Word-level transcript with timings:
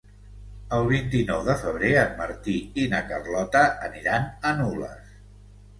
El 0.77 0.87
vint-i-nou 0.91 1.43
de 1.49 1.55
febrer 1.65 1.91
en 2.05 2.17
Martí 2.23 2.57
i 2.85 2.89
na 2.95 3.03
Carlota 3.13 3.65
aniran 3.91 4.29
a 4.53 4.57
Nules. 4.65 5.19